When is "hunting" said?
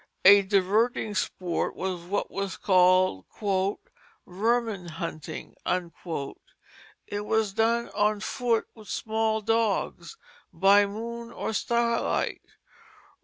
4.87-5.53